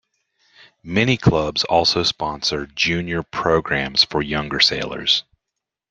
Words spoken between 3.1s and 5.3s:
programs for younger sailors.